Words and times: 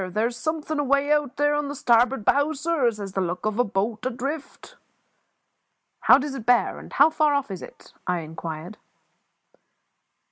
There's 0.09 0.35
something 0.35 0.79
away 0.79 1.11
out 1.11 1.33
here 1.37 1.53
on 1.53 1.67
the 1.67 1.75
starboard 1.75 2.25
bow, 2.25 2.53
sir, 2.53 2.87
as 2.87 2.97
has 2.97 3.11
the 3.13 3.21
look 3.21 3.45
of 3.45 3.59
a 3.59 3.63
boat 3.63 4.03
adrift." 4.03 4.75
"How 5.99 6.17
does 6.17 6.33
it 6.33 6.43
bear, 6.47 6.79
and 6.79 6.91
how 6.91 7.11
far 7.11 7.35
off 7.35 7.51
is 7.51 7.61
it?" 7.61 7.93
I 8.07 8.21
inquired. 8.21 8.79